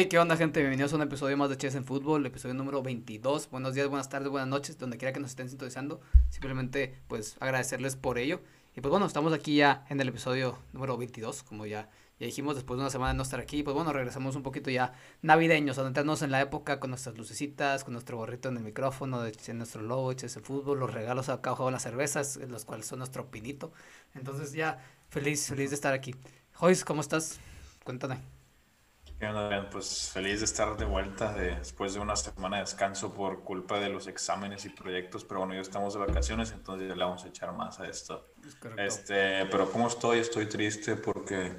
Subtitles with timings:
[0.00, 0.60] Hey, ¿qué onda, gente?
[0.60, 3.50] Bienvenidos a un episodio más de Chess en Fútbol, episodio número 22.
[3.50, 6.00] Buenos días, buenas tardes, buenas noches, donde quiera que nos estén sintonizando.
[6.30, 8.40] Simplemente, pues, agradecerles por ello.
[8.76, 12.54] Y pues bueno, estamos aquí ya en el episodio número 22, como ya, ya dijimos,
[12.54, 13.64] después de una semana de no estar aquí.
[13.64, 17.82] Pues bueno, regresamos un poquito ya navideños, a entrarnos en la época con nuestras lucecitas,
[17.82, 21.50] con nuestro gorrito en el micrófono, de, nuestro logo, Chess en Fútbol, los regalos acá
[21.50, 23.72] abajo las cervezas, los cuales son nuestro pinito.
[24.14, 24.78] Entonces ya,
[25.08, 26.14] feliz, feliz de estar aquí.
[26.52, 27.40] Joyce, ¿cómo estás?
[27.82, 28.37] Cuéntame.
[29.72, 33.88] Pues feliz de estar de vuelta después de una semana de descanso por culpa de
[33.88, 37.28] los exámenes y proyectos, pero bueno, ya estamos de vacaciones, entonces ya le vamos a
[37.28, 38.24] echar más a esto.
[38.76, 40.20] Este, pero ¿cómo estoy?
[40.20, 41.52] Estoy triste porque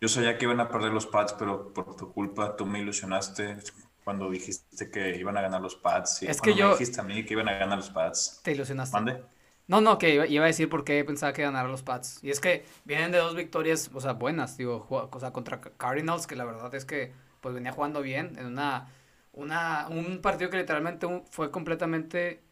[0.00, 3.58] yo sabía que iban a perder los pads, pero por tu culpa tú me ilusionaste
[4.02, 6.22] cuando dijiste que iban a ganar los pads.
[6.22, 6.68] Y es que yo...
[6.68, 8.40] Me dijiste a mí que iban a ganar los pads.
[8.42, 8.96] Te ilusionaste.
[8.96, 9.22] ¿Mande?
[9.70, 12.18] No, no, que iba, a decir por qué pensaba que ganaron los Pats.
[12.24, 16.26] Y es que vienen de dos victorias, o sea, buenas, digo, o sea, contra Cardinals,
[16.26, 18.88] que la verdad es que pues venía jugando bien en una,
[19.32, 22.42] una, un partido que literalmente fue completamente,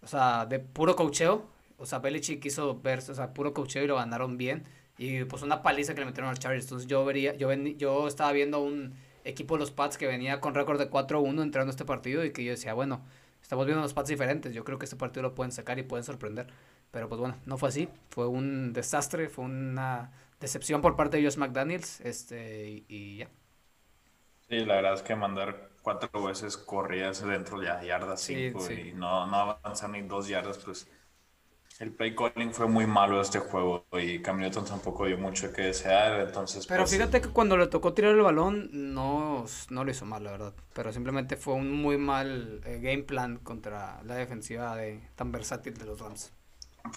[0.00, 1.46] o sea, de puro cocheo.
[1.76, 4.64] O sea, Belichick quiso verse, o sea, puro cocheo y lo ganaron bien.
[4.96, 6.64] Y pues una paliza que le metieron a los Chargers.
[6.64, 10.54] Entonces yo vería, yo, yo estaba viendo un equipo de los Pats que venía con
[10.54, 13.02] récord de 4-1 entrando a este partido y que yo decía, bueno,
[13.42, 14.54] estamos viendo los Pats diferentes.
[14.54, 16.46] Yo creo que este partido lo pueden sacar y pueden sorprender.
[16.90, 17.88] Pero pues bueno, no fue así.
[18.10, 22.00] Fue un desastre, fue una decepción por parte de Josh McDaniels.
[22.00, 23.28] Este, y, ya.
[24.48, 28.92] Sí, la verdad es que mandar cuatro veces corridas dentro de la yarda cinco y
[28.92, 30.86] no, no avanzar ni dos yardas, pues
[31.82, 35.62] el play calling fue muy malo este juego y Cam Newton tampoco dio mucho que
[35.62, 36.64] desear, entonces...
[36.68, 40.22] Pero pues, fíjate que cuando le tocó tirar el balón no, no lo hizo mal,
[40.22, 40.54] la verdad.
[40.74, 45.74] Pero simplemente fue un muy mal eh, game plan contra la defensiva de, tan versátil
[45.74, 46.32] de los Rams.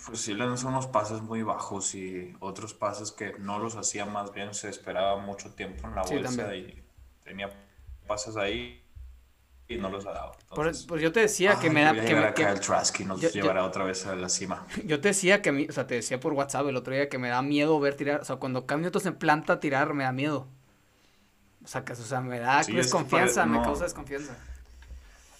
[0.05, 4.05] Pues sí, le lanzó unos pases muy bajos y otros pases que no los hacía
[4.05, 6.83] más bien, se esperaba mucho tiempo en la bolsa y
[7.23, 7.49] tenía
[8.05, 8.84] pases ahí
[9.67, 10.31] y no los ha dado.
[10.53, 11.93] pues yo te decía que me da.
[11.93, 14.65] Que, me, que el Trask y nos llevará otra vez a la cima.
[14.85, 17.29] Yo te decía que, o sea, te decía por WhatsApp el otro día que me
[17.29, 18.21] da miedo ver tirar.
[18.21, 20.47] O sea, cuando Cam Newton se planta a tirar, me da miedo.
[21.63, 24.37] O sea, que, o sea me da desconfianza, me causa desconfianza.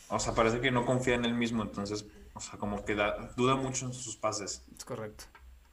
[0.10, 3.32] O sea, parece que no confía en él mismo, entonces, o sea, como que da,
[3.36, 4.64] duda mucho en sus pases.
[4.76, 5.26] Es correcto.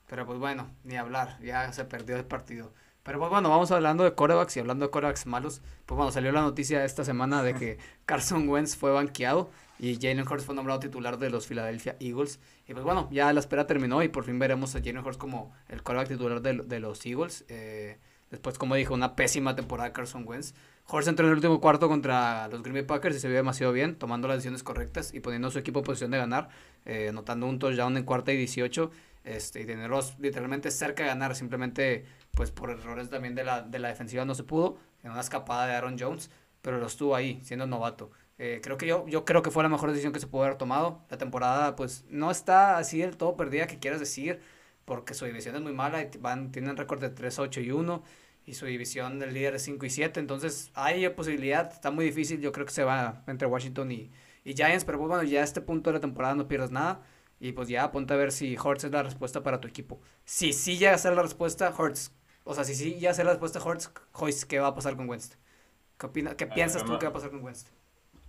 [0.09, 2.73] Pero pues bueno, ni hablar, ya se perdió el partido.
[3.03, 5.61] Pero pues bueno, vamos hablando de corebacks y hablando de corebacks malos.
[5.87, 10.27] Pues bueno, salió la noticia esta semana de que Carson Wentz fue banqueado y Jalen
[10.27, 12.39] Hurts fue nombrado titular de los Philadelphia Eagles.
[12.69, 15.53] Y pues bueno, ya la espera terminó y por fin veremos a Jalen Hurts como
[15.69, 17.45] el coreback titular de, los Eagles.
[17.49, 17.99] Eh,
[18.31, 20.55] después, como dijo, una pésima temporada de Carson Wentz.
[20.89, 23.73] Hurts entró en el último cuarto contra los Green Bay Packers y se vio demasiado
[23.73, 26.49] bien, tomando las decisiones correctas y poniendo a su equipo en posición de ganar,
[26.85, 28.91] eh, anotando un touchdown en cuarta y 18
[29.25, 32.05] este, y tenerlos literalmente cerca de ganar, simplemente
[32.35, 35.67] pues por errores también de la, de la defensiva no se pudo, en una escapada
[35.67, 36.31] de Aaron Jones,
[36.63, 38.11] pero lo estuvo ahí, siendo novato.
[38.39, 40.57] Eh, creo que yo, yo creo que fue la mejor decisión que se pudo haber
[40.57, 41.05] tomado.
[41.11, 44.41] La temporada pues no está así del todo perdida, que quieras decir,
[44.85, 48.03] porque su división es muy mala, y van, tienen récord de 3, 8 y 1,
[48.47, 52.41] y su división del líder es 5 y 7, entonces hay posibilidad, está muy difícil,
[52.41, 54.11] yo creo que se va entre Washington y,
[54.45, 57.03] y Giants, pero pues, bueno, ya a este punto de la temporada no pierdes nada.
[57.41, 60.01] Y pues ya ponte a ver si Hortz es la respuesta para tu equipo.
[60.25, 62.13] Si sí llega a ser la respuesta, Hortz.
[62.45, 65.09] O sea, si sí llega a ser la respuesta, Hortz, ¿qué va a pasar con
[65.09, 65.37] Wentz?
[65.99, 67.67] ¿Qué, qué piensas tú que va a pasar con Wentz?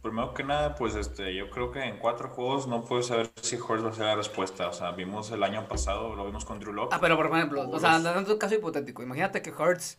[0.02, 3.56] Primero que nada, pues este, yo creo que en cuatro juegos no puedes saber si
[3.56, 4.68] Hortz va a ser la respuesta.
[4.68, 6.94] O sea, vimos el año pasado, lo vimos con Drew Locke.
[6.94, 9.98] Ah, pero por ejemplo, o sea, en un caso hipotético, imagínate que Hortz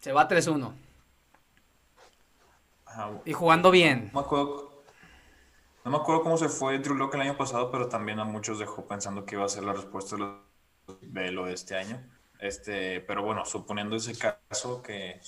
[0.00, 0.72] se va 3-1.
[3.24, 4.10] Y jugando bien.
[4.12, 4.72] me acuerdo
[5.84, 8.58] no me acuerdo cómo se fue Drew Locke el año pasado, pero también a muchos
[8.58, 10.16] dejó pensando que iba a ser la respuesta
[11.00, 12.00] de lo de este año.
[12.42, 15.20] Este, pero bueno, suponiendo ese caso que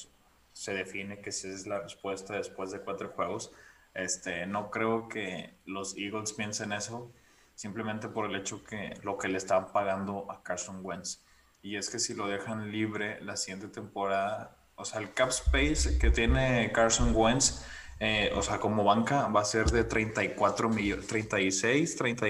[0.52, 3.52] se define que esa es la respuesta después de cuatro juegos,
[3.94, 7.12] este, no creo que los Eagles piensen eso
[7.54, 11.22] simplemente por el hecho que lo que le están pagando a Carson Wentz.
[11.62, 15.98] Y es que si lo dejan libre la siguiente temporada, o sea, el cap space
[15.98, 17.64] que tiene Carson Wentz
[18.00, 22.26] eh, o sea, como banca va a ser de 34 millones, 36, 30,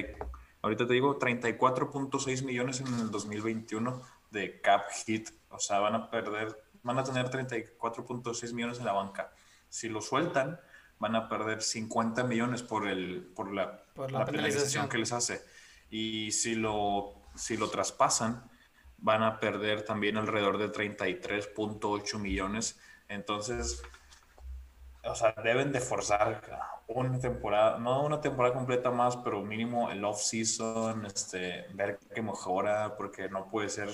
[0.60, 4.02] ahorita te digo 34.6 millones en el 2021
[4.34, 5.31] de cap hit.
[5.48, 9.32] O sea, van a perder, van a tener 34.6 millones en la banca.
[9.70, 10.60] Si lo sueltan,
[10.98, 15.42] van a perder 50 millones por, el, por la, la, penalización que les hace.
[15.88, 18.50] Y si lo, si lo traspasan,
[18.98, 22.78] van a perder también alrededor de 33.8 millones.
[23.08, 23.82] Entonces,
[25.04, 26.40] o sea, deben de forzar
[26.88, 32.96] una temporada, no una temporada completa más, pero mínimo el off-season, este, ver qué mejora,
[32.96, 33.90] porque no puede ser.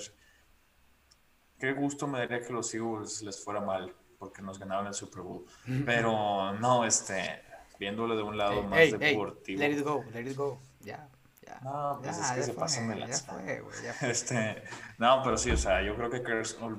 [1.60, 3.94] Qué gusto me daría que los Eagles les fuera mal.
[4.18, 5.46] porque nos ganaron el Super Bowl.
[5.86, 7.42] Pero no, este,
[7.78, 9.60] viéndolo de un lado más deportivo.
[9.60, 11.08] let it go, let it go, ya.
[11.42, 13.34] Ya, no, pues es que se pasan de lanza.
[14.02, 14.62] Este,
[14.98, 16.20] no, pero sí, o sea, yo creo que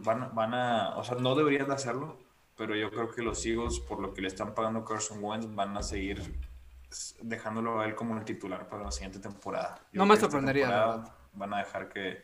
[0.03, 2.19] van, van a, o sea, no deberían de hacerlo,
[2.55, 5.75] pero yo creo que los Eagles, por lo que le están pagando Carson Wentz, van
[5.75, 6.39] a seguir
[7.21, 9.81] dejándolo a él como el titular para la siguiente temporada.
[9.93, 11.03] no me sorprendería.
[11.33, 12.23] Van a dejar que,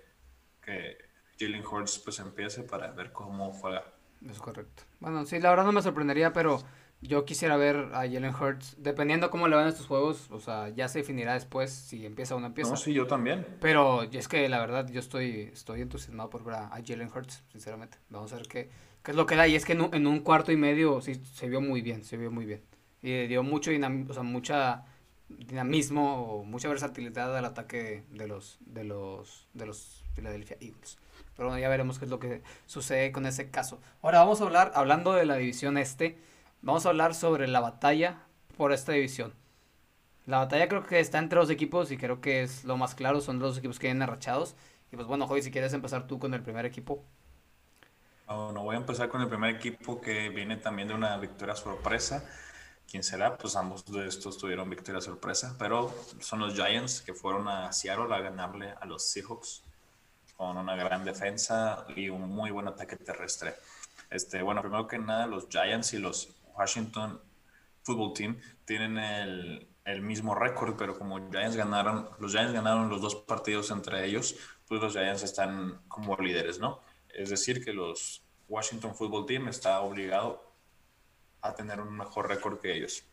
[0.61, 1.06] que
[1.39, 3.83] Jalen Hurts pues empiece para ver cómo juega.
[4.29, 4.83] Es correcto.
[4.99, 6.63] Bueno, sí, la verdad no me sorprendería, pero
[7.01, 10.87] yo quisiera ver a Jalen Hurts, dependiendo cómo le van estos juegos, o sea, ya
[10.87, 12.71] se definirá después si empieza o no empieza.
[12.71, 13.45] No, sí, yo también.
[13.61, 17.99] Pero es que la verdad yo estoy, estoy entusiasmado por ver a, Jalen Hurts, sinceramente.
[18.09, 18.69] Vamos a ver qué,
[19.03, 19.47] qué es lo que da.
[19.47, 22.03] Y es que en un, en un cuarto y medio sí se vio muy bien,
[22.03, 22.63] se vio muy bien.
[23.03, 24.85] Y dio mucho dinamismo, o sea, mucha
[25.29, 30.97] dinamismo o mucha versatilidad al ataque de los de los de los Philadelphia Eagles.
[31.37, 33.79] Pero bueno, ya veremos qué es lo que sucede con ese caso.
[34.01, 36.17] Ahora vamos a hablar, hablando de la división este,
[36.61, 38.23] vamos a hablar sobre la batalla
[38.57, 39.33] por esta división.
[40.25, 43.21] La batalla creo que está entre los equipos y creo que es lo más claro,
[43.21, 44.55] son los equipos que vienen arrachados.
[44.91, 47.03] Y pues bueno, Joy, si quieres empezar tú con el primer equipo.
[48.27, 52.25] no voy a empezar con el primer equipo que viene también de una victoria sorpresa
[52.89, 57.47] quién será, pues ambos de estos tuvieron victoria sorpresa, pero son los Giants que fueron
[57.47, 59.63] a Seattle a ganarle a los Seahawks
[60.37, 63.55] con una gran defensa y un muy buen ataque terrestre.
[64.09, 67.19] Este, bueno, primero que nada, los Giants y los Washington
[67.83, 69.67] Football Team tienen el,
[70.01, 74.35] mismo récord, pero como Giants ganaron, los Giants ganaron los dos partidos entre ellos,
[74.67, 76.81] pues los Giants están como líderes, ¿no?
[77.09, 80.53] Es decir, que los Washington Football Team está obligado
[81.41, 83.03] a tener un mejor récord que ellos.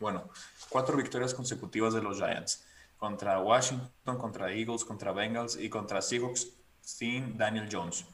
[0.00, 0.28] Bueno,
[0.68, 2.64] cuatro victorias consecutivas de los Giants
[3.04, 6.48] contra Washington, contra Eagles, contra Bengals y contra Seahawks
[6.80, 8.06] sin Daniel Jones.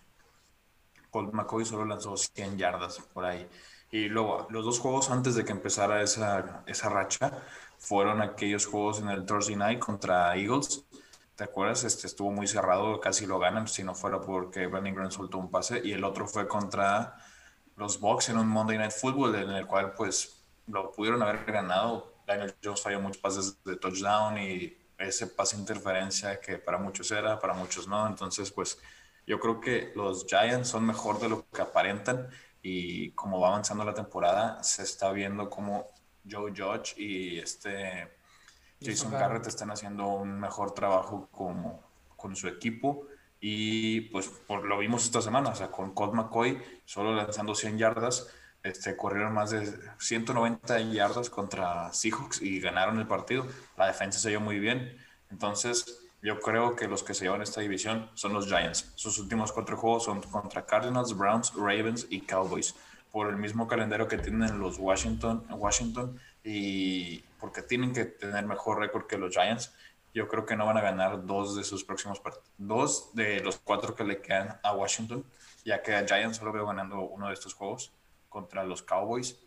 [1.11, 3.49] Colt McCoy solo lanzó 100 yardas por ahí.
[3.93, 7.31] Y luego, los dos juegos antes de que empezara esa, esa racha
[7.79, 10.85] fueron aquellos juegos en el Thursday Night contra Eagles.
[11.37, 11.85] ¿Te acuerdas?
[11.85, 15.53] Este estuvo muy cerrado, casi lo ganan, si no fuera porque Brandon Grant soltó un
[15.53, 15.81] pase.
[15.85, 17.17] Y el otro fue contra
[17.77, 22.13] los Bucks en un Monday Night Football en el cual pues lo pudieron haber ganado.
[22.27, 27.39] Daniel Jones falló muchos pases de touchdown y ese pase interferencia que para muchos era,
[27.39, 28.07] para muchos no.
[28.07, 28.79] Entonces pues
[29.27, 32.29] yo creo que los Giants son mejor de lo que aparentan
[32.63, 35.87] y como va avanzando la temporada se está viendo como
[36.29, 38.09] Joe Judge y este
[38.83, 41.83] Jason Garrett están haciendo un mejor trabajo como,
[42.17, 43.07] con su equipo
[43.41, 47.79] y pues por, lo vimos esta semana, o sea, con Colt McCoy solo lanzando 100
[47.79, 48.29] yardas,
[48.63, 53.47] este, corrieron más de 190 yardas contra Seahawks y ganaron el partido.
[53.77, 54.97] La defensa se vio muy bien.
[55.31, 58.93] Entonces, yo creo que los que se llevan esta división son los Giants.
[58.95, 62.75] Sus últimos cuatro juegos son contra Cardinals, Browns, Ravens y Cowboys.
[63.11, 68.79] Por el mismo calendario que tienen los Washington, Washington y porque tienen que tener mejor
[68.79, 69.73] récord que los Giants
[70.13, 73.59] yo creo que no van a ganar dos de sus próximos partidos, dos de los
[73.59, 75.25] cuatro que le quedan a Washington,
[75.65, 77.93] ya que a Giants solo veo ganando uno de estos juegos
[78.31, 79.39] contra los Cowboys.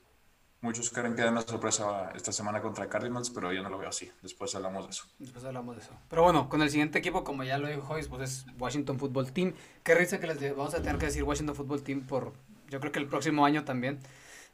[0.61, 3.89] Muchos creen que dan la sorpresa esta semana contra Cardinals, pero yo no lo veo
[3.89, 4.09] así.
[4.21, 5.05] Después hablamos de eso.
[5.19, 5.91] Después hablamos de eso.
[6.07, 9.33] Pero bueno, con el siguiente equipo, como ya lo dijo Joyce, pues es Washington Football
[9.33, 9.53] Team.
[9.83, 12.31] Qué risa que les vamos a tener que decir Washington Football Team por,
[12.69, 13.99] yo creo que el próximo año también.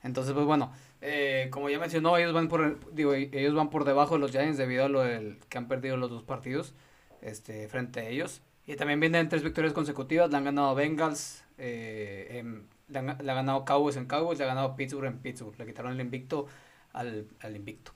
[0.01, 0.71] Entonces, pues bueno,
[1.01, 4.57] eh, como ya mencionó, ellos van por digo, ellos van por debajo de los Giants
[4.57, 6.73] debido a lo del, que han perdido los dos partidos
[7.21, 8.41] este, frente a ellos.
[8.65, 10.31] Y también vienen tres victorias consecutivas.
[10.31, 15.05] Le han ganado Bengals, eh, le, han, ganado Cowboys en Cowboys, le han ganado Pittsburgh
[15.05, 15.57] en Pittsburgh.
[15.57, 16.47] Le quitaron el invicto
[16.93, 17.93] al, al invicto,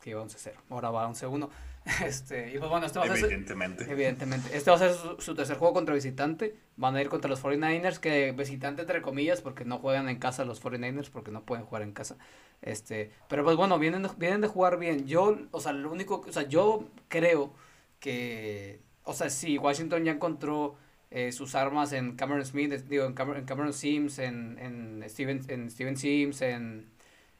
[0.00, 0.52] que iba 11-0.
[0.70, 1.48] Ahora va 11-1.
[2.02, 3.24] Este, y pues bueno, este va a ser.
[3.24, 3.84] Evidentemente.
[3.90, 4.56] Evidentemente.
[4.56, 6.56] Este va a ser su, tercer juego contra visitante.
[6.76, 10.46] Van a ir contra los 49ers, que visitante entre comillas, porque no juegan en casa
[10.46, 12.16] los 49ers, porque no pueden jugar en casa.
[12.62, 15.06] Este, pero pues bueno, vienen, vienen de jugar bien.
[15.06, 17.52] Yo, o sea, lo único, o sea, yo creo
[18.00, 20.76] que, o sea, sí, Washington ya encontró
[21.14, 25.70] eh, sus armas en Cameron Smith, digo, en Cameron, en Sims, en, en Steven, en
[25.70, 26.90] Steven Sims, en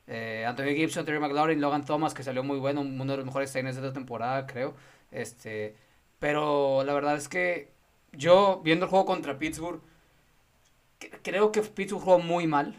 [0.06, 3.52] eh, Anthony Gibson, Terry McLaurin, Logan Thomas, que salió muy bueno, uno de los mejores
[3.52, 4.76] times de esta temporada, creo.
[5.10, 5.74] Este,
[6.20, 7.72] pero la verdad es que
[8.12, 9.80] yo, viendo el juego contra Pittsburgh,
[11.22, 12.76] creo que Pittsburgh jugó muy mal.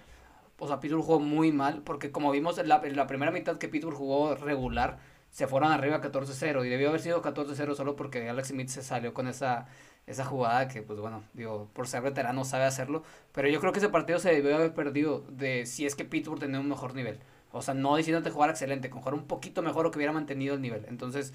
[0.60, 3.68] O sea, Pittsburgh jugó muy mal, porque como vimos la, en la primera mitad que
[3.68, 5.00] Pittsburgh jugó regular,
[5.36, 9.14] se fueron arriba 14-0 y debió haber sido 14-0 solo porque Alex Smith se salió
[9.14, 9.68] con esa
[10.08, 13.04] esa jugada que, pues bueno, digo, por ser veterano sabe hacerlo.
[13.34, 16.40] Pero yo creo que ese partido se debió haber perdido de si es que Pittsburgh
[16.40, 17.20] tenía un mejor nivel.
[17.52, 20.56] O sea, no diciéndote jugar excelente, con jugar un poquito mejor o que hubiera mantenido
[20.56, 20.86] el nivel.
[20.88, 21.34] Entonces,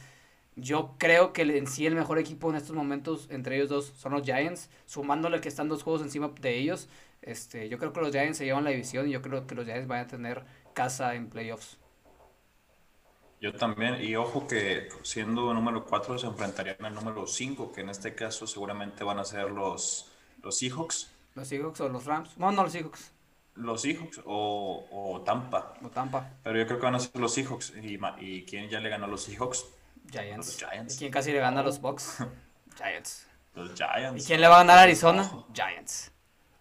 [0.57, 4.12] yo creo que en sí el mejor equipo en estos momentos, entre ellos dos, son
[4.12, 4.71] los Giants.
[4.87, 6.88] Sumándole que están dos juegos encima de ellos,
[7.23, 9.66] Este, yo creo que los Giants se llevan la división y yo creo que los
[9.66, 11.80] Giants van a tener casa en playoffs.
[13.40, 17.88] Yo también, y ojo que siendo número 4 se enfrentarían al número 5, que en
[17.88, 21.11] este caso seguramente van a ser los, los Seahawks.
[21.35, 22.37] Los Seahawks o los Rams.
[22.37, 23.12] No, no los Seahawks.
[23.54, 25.75] Los Seahawks o, o Tampa.
[25.82, 26.30] O Tampa.
[26.42, 27.73] Pero yo creo que van a ser los Seahawks.
[27.82, 29.64] ¿Y, y quién ya le ganó a los Seahawks?
[30.11, 30.47] Giants.
[30.47, 30.94] Los Giants.
[30.94, 32.18] ¿Y quién casi le gana a los Bucks?
[32.76, 33.26] Giants.
[33.54, 34.23] Los Giants.
[34.23, 35.30] ¿Y quién le va a ganar a Arizona?
[35.54, 36.12] Giants.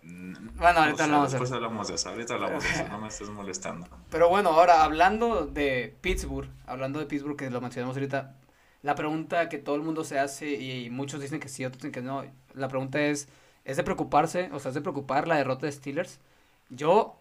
[0.02, 3.88] Bueno, ahorita hablamos, después hablamos de eso, ahorita hablamos de eso, no me estés molestando.
[4.10, 8.36] Pero bueno, ahora hablando de Pittsburgh, hablando de Pittsburgh que lo mencionamos ahorita,
[8.82, 11.92] la pregunta que todo el mundo se hace y muchos dicen que sí, otros dicen
[11.92, 13.28] que no, la pregunta es,
[13.66, 16.20] ¿es de preocuparse, o sea, es de preocupar la derrota de Steelers?
[16.70, 17.18] Yo,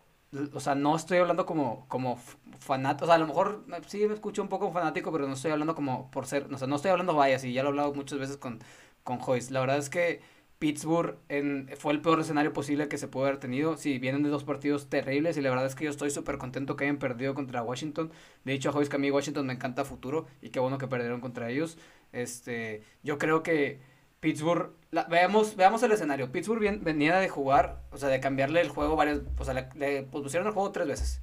[0.53, 2.21] o sea, no estoy hablando como, como
[2.61, 5.51] fanático, o sea, a lo mejor sí me escucho un poco fanático, pero no estoy
[5.51, 7.95] hablando como por ser, o sea, no estoy hablando vayas y ya lo he hablado
[7.95, 8.61] muchas veces con,
[9.03, 9.53] con Joyce.
[9.53, 10.21] La verdad es que
[10.59, 13.77] Pittsburgh en, fue el peor escenario posible que se pudo haber tenido.
[13.77, 16.77] Sí, vienen de dos partidos terribles y la verdad es que yo estoy súper contento
[16.77, 18.11] que hayan perdido contra Washington.
[18.45, 21.21] De hecho, a que a mí Washington me encanta futuro y qué bueno que perdieron
[21.21, 21.79] contra ellos.
[22.13, 23.81] Este, yo creo que
[24.21, 24.73] Pittsburgh,
[25.09, 26.33] veamos, veamos el escenario.
[26.33, 30.03] Pittsburgh venía de jugar, o sea, de cambiarle el juego varias, o sea, le, le
[30.03, 31.23] pusieron el juego tres veces.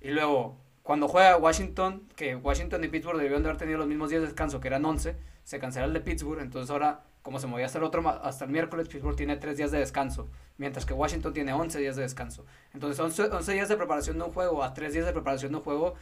[0.00, 4.08] Y luego, cuando juega Washington, que Washington y Pittsburgh debieron de haber tenido los mismos
[4.10, 7.46] días de descanso, que eran 11, se cancela el de Pittsburgh, entonces ahora como se
[7.46, 10.28] movía hasta el otro hasta el miércoles, Pittsburgh tiene 3 días de descanso,
[10.58, 12.44] mientras que Washington tiene 11 días de descanso.
[12.74, 15.64] Entonces, 11, días de preparación de un juego a 3 días de preparación de un
[15.64, 15.94] juego,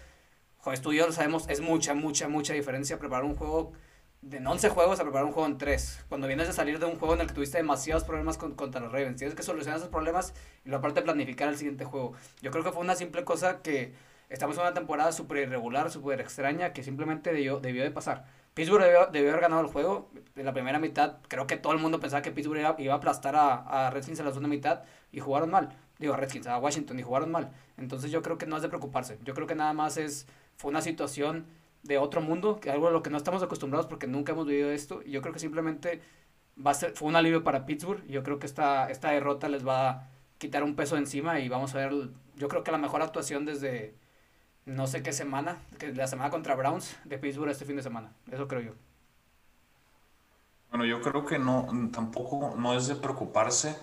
[0.58, 3.72] joder, tú y yo lo sabemos, es mucha, mucha, mucha diferencia preparar un juego
[4.20, 6.06] de 11 juegos a preparar un juego en 3.
[6.08, 8.90] Cuando vienes de salir de un juego en el que tuviste demasiados problemas contra los
[8.90, 12.14] Ravens, tienes que solucionar esos problemas y lo aparte planificar el siguiente juego.
[12.40, 13.94] Yo creo que fue una simple cosa que
[14.28, 18.24] estamos en una temporada súper irregular, súper extraña, que simplemente debió, debió de pasar.
[18.54, 20.10] Pittsburgh debió, haber ganado el juego.
[20.36, 23.36] En la primera mitad, creo que todo el mundo pensaba que Pittsburgh iba, a aplastar
[23.36, 25.70] a, a, Redskins en la segunda mitad y jugaron mal.
[25.98, 27.52] Digo, a Redskins, a Washington y jugaron mal.
[27.76, 29.18] Entonces yo creo que no es de preocuparse.
[29.24, 31.46] Yo creo que nada más es fue una situación
[31.82, 34.70] de otro mundo, que algo a lo que no estamos acostumbrados porque nunca hemos vivido
[34.70, 35.02] esto.
[35.04, 36.00] Y yo creo que simplemente
[36.64, 38.06] va a ser, fue un alivio para Pittsburgh.
[38.06, 41.74] Yo creo que esta, esta derrota les va a quitar un peso encima y vamos
[41.74, 41.92] a ver,
[42.36, 43.94] yo creo que la mejor actuación desde
[44.66, 48.12] no sé qué semana, que la semana contra Browns de Pittsburgh este fin de semana.
[48.30, 48.72] Eso creo yo.
[50.70, 53.76] Bueno, yo creo que no, tampoco no es de preocuparse,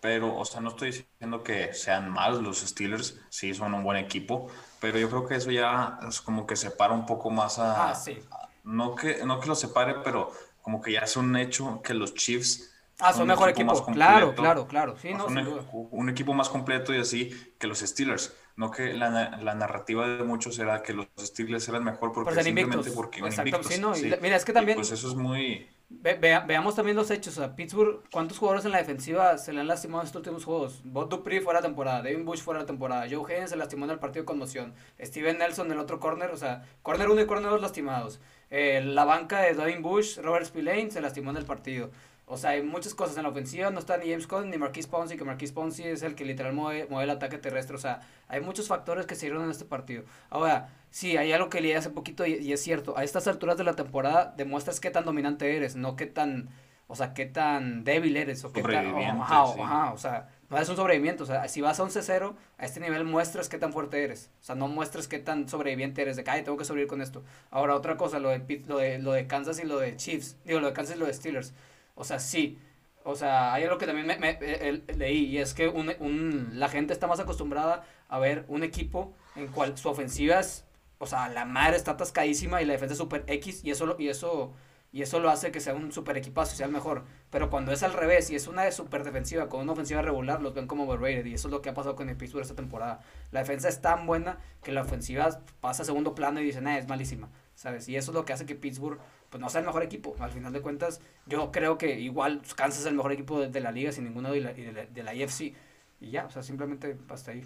[0.00, 3.96] pero, o sea, no estoy diciendo que sean malos los Steelers, sí son un buen
[3.96, 4.48] equipo,
[4.80, 7.90] pero yo creo que eso ya es como que separa un poco más a...
[7.90, 8.18] Ah, sí.
[8.64, 12.14] No que, no que lo separe, pero como que ya es un hecho que los
[12.14, 13.84] Chiefs Ah, son, mejor equipo.
[13.86, 14.96] claro, claro, claro.
[14.98, 18.32] Sí, no, un, un, equipo más completo y así que los Steelers.
[18.56, 22.42] No que la, la, narrativa de muchos era que los Steelers eran mejor porque Por
[22.44, 24.76] simplemente porque Exacto, Sí, no, mira, es que también...
[24.76, 25.66] pues eso es muy...
[25.90, 27.36] veamos también los hechos.
[27.36, 30.44] O sea, Pittsburgh, ¿cuántos jugadores en la defensiva se le han lastimado en estos últimos
[30.44, 30.82] juegos?
[30.84, 33.90] Bob Dupree fuera de temporada, Devin Bush fuera de temporada, Joe Haynes se lastimó en
[33.90, 37.50] el partido de conmoción, Steven Nelson el otro corner, o sea, corner 1 y corner
[37.50, 38.20] 2 lastimados.
[38.50, 41.90] Eh, la banca de Devin Bush, Robert Spillane se lastimó en el partido.
[42.26, 43.70] O sea, hay muchas cosas en la ofensiva.
[43.70, 46.54] No está ni James Conner ni Marquis Ponzi, que Marquis Ponzi es el que literal
[46.54, 47.76] mueve, mueve, el ataque terrestre.
[47.76, 50.04] O sea, hay muchos factores que se dieron en este partido.
[50.30, 52.96] Ahora, sí, hay algo que leí hace poquito y, es cierto.
[52.96, 56.48] A estas alturas de la temporada demuestras qué tan dominante eres, no qué tan,
[56.86, 58.42] o sea, qué tan débil eres.
[58.44, 61.22] O qué tan, ajá, o sea, no es un sobreviviente.
[61.24, 64.30] O sea, si vas a 11-0, a este nivel muestras qué tan fuerte eres.
[64.40, 66.16] O sea, no muestras qué tan sobreviviente eres.
[66.16, 67.22] De que, ay, tengo que sobrevivir con esto.
[67.50, 70.38] Ahora, otra cosa, lo de, lo de, lo de Kansas y lo de Chiefs.
[70.46, 71.52] Digo, lo de Kansas y lo de Steelers
[71.94, 72.58] o sea, sí.
[73.04, 76.94] O sea, hay algo que también me, me leí y es que un, la gente
[76.94, 80.64] está más acostumbrada a ver un equipo en cual su ofensiva es,
[80.98, 84.08] o sea, la madre está atascadísima y la defensa es super X y eso, y
[84.08, 84.54] eso,
[84.90, 87.04] y eso lo hace que sea un super equipazo y sea el mejor.
[87.28, 90.54] Pero cuando es al revés y es una super defensiva con una ofensiva regular, los
[90.54, 93.00] ven como overrated y eso es lo que ha pasado con el Pittsburgh esta temporada.
[93.32, 96.78] La defensa es tan buena que la ofensiva pasa a segundo plano y dicen, ah,
[96.78, 97.86] es malísima, ¿sabes?
[97.88, 98.98] Y eso es lo que hace que Pittsburgh
[99.34, 100.14] pues no sea el mejor equipo.
[100.20, 103.72] Al final de cuentas, yo creo que igual Kansas es el mejor equipo de, la
[103.72, 105.52] liga sin ninguno de la, de la, IFC.
[106.00, 107.42] Y ya, o sea, simplemente hasta ahí.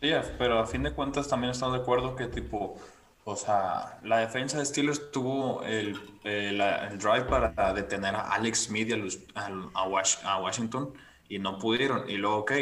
[0.00, 2.74] Sí, pero a fin de cuentas también estamos de acuerdo que tipo,
[3.22, 6.58] o sea, la defensa de Steelers tuvo el, el,
[6.98, 10.92] drive para detener a Alex Smith y a, a, Washington
[11.28, 12.10] y no pudieron.
[12.10, 12.52] Y luego, ok,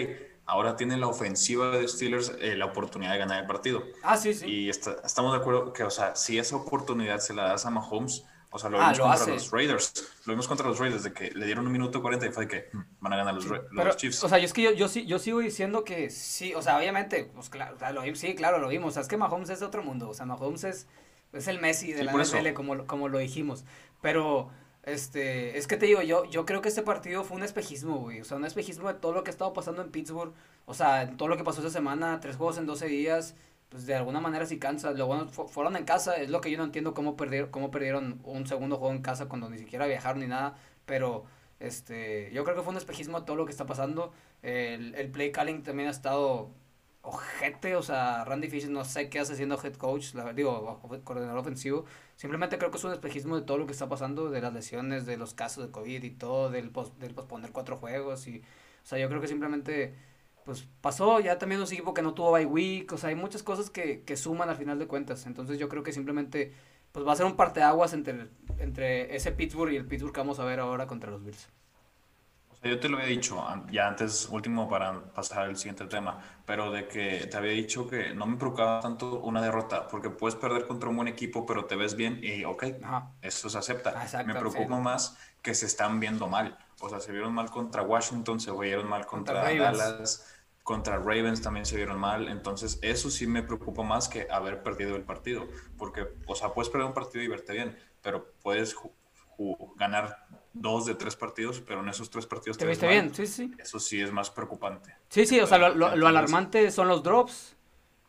[0.48, 3.84] ahora tiene la ofensiva de Steelers eh, la oportunidad de ganar el partido.
[4.02, 4.46] Ah, sí, sí.
[4.46, 8.24] Y estamos de acuerdo que, o sea, si esa oportunidad se la das a Mahomes,
[8.50, 10.10] o sea, lo ah, vimos contra los Raiders.
[10.24, 12.48] Lo vimos contra los Raiders, de que le dieron un minuto 40 y fue de
[12.50, 14.24] que hmm, van a ganar los, los Chiefs.
[14.24, 17.30] O sea, yo, es que yo, yo, yo, sigo diciendo que sí, o sea, obviamente,
[17.34, 18.88] pues claro, lo, sí, claro, lo vimos.
[18.88, 20.08] O sea, es que Mahomes es de otro mundo.
[20.08, 20.86] O sea, Mahomes es,
[21.34, 23.66] es el Messi de la NFL, como, como lo dijimos.
[24.00, 24.48] Pero
[24.88, 28.20] Este, es que te digo, yo, yo creo que este partido fue un espejismo, güey.
[28.20, 30.32] O sea, un espejismo de todo lo que ha estado pasando en Pittsburgh.
[30.66, 33.34] O sea, todo lo que pasó esa semana, tres juegos en 12 días.
[33.68, 34.92] Pues de alguna manera sí cansa.
[34.92, 36.16] Lo bueno, fueron en casa.
[36.16, 39.26] Es lo que yo no entiendo cómo perdieron, cómo perdieron un segundo juego en casa
[39.28, 40.56] cuando ni siquiera viajaron ni nada.
[40.86, 41.24] Pero,
[41.60, 44.12] este, yo creo que fue un espejismo de todo lo que está pasando.
[44.42, 46.50] El, el play calling también ha estado
[47.02, 51.84] ojete, o sea, Randy Fish no sé qué hace siendo head coach, digo, coordinador ofensivo.
[52.16, 55.06] Simplemente creo que es un espejismo de todo lo que está pasando, de las lesiones,
[55.06, 58.26] de los casos de COVID y todo, del, del posponer cuatro juegos.
[58.26, 59.94] y O sea, yo creo que simplemente
[60.44, 63.42] pues pasó, ya también un equipo que no tuvo bye week, o sea, hay muchas
[63.42, 65.26] cosas que, que suman al final de cuentas.
[65.26, 66.54] Entonces yo creo que simplemente
[66.92, 68.28] pues va a ser un parteaguas entre,
[68.58, 71.48] entre ese Pittsburgh y el Pittsburgh que vamos a ver ahora contra los Bills
[72.62, 76.88] yo te lo había dicho ya antes, último para pasar al siguiente tema, pero de
[76.88, 80.88] que te había dicho que no me preocupaba tanto una derrota, porque puedes perder contra
[80.88, 82.64] un buen equipo, pero te ves bien y ok,
[83.22, 84.06] eso se acepta.
[84.26, 86.58] me preocupa más que se están viendo mal.
[86.80, 91.66] O sea, se vieron mal contra Washington, se vieron mal contra, Dallas, contra Ravens también
[91.66, 92.28] se vieron mal.
[92.28, 96.70] Entonces, eso sí me preocupa más que haber perdido el partido, porque, o sea, puedes
[96.70, 98.76] perder un partido y verte bien, pero puedes
[99.76, 103.52] ganar dos de tres partidos, pero en esos tres partidos te, viste bien, sí, sí.
[103.58, 104.94] Eso sí es más preocupante.
[105.08, 107.56] Sí, sí, o sea, lo, lo, alarmante son los drops,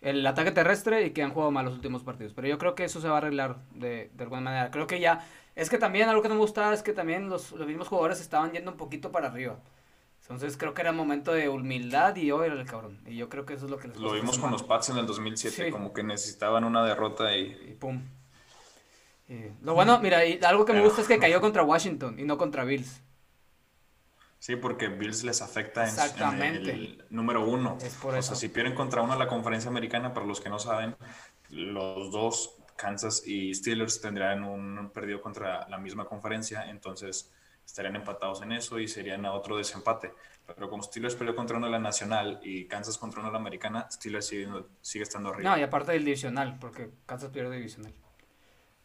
[0.02, 2.34] el ataque terrestre y que han jugado mal los últimos partidos.
[2.34, 4.72] Pero yo creo que eso se va a arreglar de, de alguna manera.
[4.72, 7.52] Creo que ya, es que también algo que no me gustaba es que también los,
[7.52, 9.60] los mismos jugadores estaban yendo un poquito para arriba.
[10.22, 13.00] Entonces creo que era momento de humildad y hoy era el cabrón.
[13.08, 14.98] Y yo creo que eso es lo que les Lo vimos con los Pats en
[14.98, 17.58] el 2007, como que necesitaban una derrota y...
[17.68, 18.04] Y pum.
[19.62, 22.38] Lo bueno, mira, y algo que me gusta es que cayó contra Washington y no
[22.38, 23.02] contra Bills.
[24.40, 27.78] Sí, porque Bills les afecta en, el número uno.
[27.82, 28.20] Es por eso.
[28.20, 30.96] O sea, si pierden contra uno la conferencia americana, para los que no saben,
[31.50, 37.32] los dos, Kansas y Steelers, tendrían un perdido contra la misma conferencia, entonces
[37.66, 40.14] estarían empatados en eso y serían a otro desempate.
[40.48, 43.40] Pero como Steelers perdió contra uno de la nacional y Kansas contra uno de la
[43.40, 44.48] americana, Steelers sigue,
[44.82, 45.52] sigue estando arriba.
[45.52, 47.94] No, y aparte del divisional, porque Kansas pierde divisional.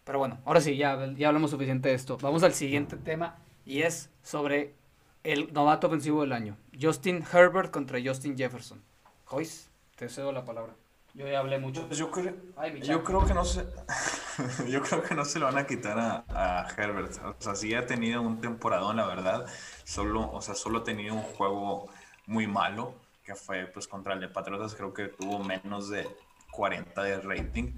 [0.05, 2.19] Pero bueno, ahora sí, ya, ya hablamos suficiente de esto.
[2.19, 4.75] Vamos al siguiente tema y es sobre
[5.23, 6.57] el novato ofensivo del año.
[6.81, 8.83] Justin Herbert contra Justin Jefferson.
[9.25, 10.75] Joyce, te cedo la palabra.
[11.14, 11.88] Yo ya hablé mucho.
[11.90, 12.35] Yo, creo,
[12.83, 13.64] yo creo que no se,
[14.69, 17.12] yo creo que no se lo van a quitar a, a, Herbert.
[17.25, 19.47] O sea, sí ha tenido un temporadón, la verdad.
[19.85, 21.88] Solo, o sea, solo ha tenido un juego
[22.27, 26.09] muy malo, que fue pues contra el de Patriotas, creo que tuvo menos de
[26.51, 27.73] 40 de rating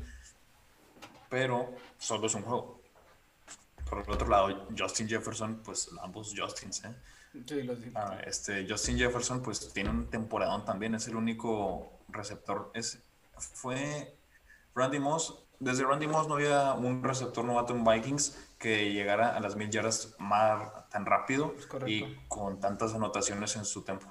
[1.28, 2.80] pero solo es un juego.
[3.88, 6.94] Por el otro lado, Justin Jefferson, pues ambos Justins, ¿eh?
[7.94, 12.70] Ah, este, Justin Jefferson, pues tiene un temporadón también, es el único receptor.
[12.74, 12.98] Es,
[13.36, 14.16] fue
[14.74, 19.40] Randy Moss, desde Randy Moss no había un receptor novato en Vikings que llegara a
[19.40, 21.54] las mil yardas más tan rápido
[21.86, 24.06] y con tantas anotaciones en su tiempo.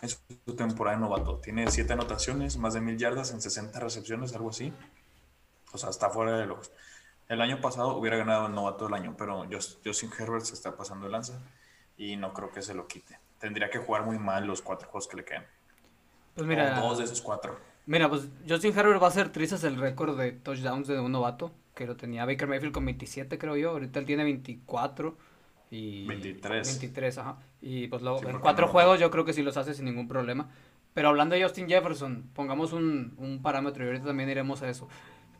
[0.00, 1.38] En su temporada de novato.
[1.38, 4.72] Tiene siete anotaciones, más de mil yardas en 60 recepciones, algo así
[5.72, 6.70] o sea, está fuera de los...
[7.28, 11.06] El año pasado hubiera ganado el novato del año, pero Justin Herbert se está pasando
[11.06, 11.40] el lanza
[11.96, 13.18] y no creo que se lo quite.
[13.38, 15.46] Tendría que jugar muy mal los cuatro juegos que le quedan.
[16.34, 16.78] Pues mira...
[16.78, 17.58] dos de esos cuatro.
[17.86, 21.52] Mira, pues Justin Herbert va a ser trizas el récord de touchdowns de un novato,
[21.74, 23.70] que lo tenía Baker Mayfield con 27, creo yo.
[23.70, 25.16] Ahorita él tiene 24
[25.70, 26.06] y...
[26.06, 26.68] 23.
[26.80, 27.38] 23, ajá.
[27.60, 30.50] Y pues lo, en cuatro juegos yo creo que sí los hace sin ningún problema.
[30.94, 34.88] Pero hablando de Justin Jefferson, pongamos un, un parámetro y ahorita también iremos a eso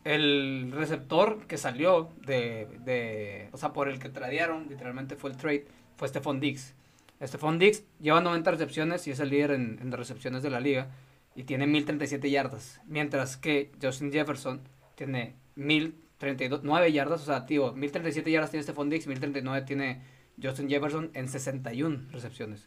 [0.04, 5.36] el receptor que salió de, de, o sea, por el que tradearon, literalmente fue el
[5.36, 6.74] trade, fue Stephon Diggs.
[7.22, 10.88] Stephon Diggs lleva 90 recepciones y es el líder en, en recepciones de la liga
[11.36, 14.60] y tiene 1037 yardas, mientras que Justin Jefferson
[14.96, 20.02] tiene 1039 yardas, o sea, tío, 1037 yardas tiene Stephon Diggs, 1039 tiene
[20.42, 22.66] Justin Jefferson en 61 recepciones.